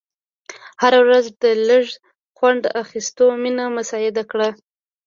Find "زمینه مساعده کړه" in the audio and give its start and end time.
3.33-4.49